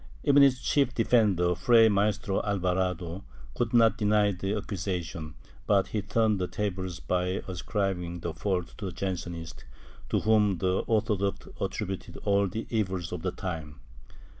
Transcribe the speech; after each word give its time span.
Even 0.23 0.41
its 0.41 0.59
chief 0.59 0.95
defender. 0.95 1.53
Fray 1.53 1.87
Maestro 1.87 2.41
Alvarado, 2.41 3.23
could 3.53 3.71
not 3.71 3.99
deny 3.99 4.31
the 4.31 4.55
accusation, 4.55 5.35
but, 5.67 5.89
he 5.89 6.01
turned 6.01 6.39
the 6.39 6.47
tables 6.47 6.99
by 6.99 7.43
ascribing 7.47 8.21
the 8.21 8.33
fault 8.33 8.75
to 8.79 8.85
the 8.85 8.91
Jansenists, 8.93 9.63
to 10.09 10.21
whom 10.21 10.57
the 10.57 10.79
orthodox 10.87 11.47
attributed 11.61 12.17
all 12.23 12.47
the 12.47 12.65
evils 12.71 13.11
of 13.11 13.21
the 13.21 13.31
time. 13.31 13.79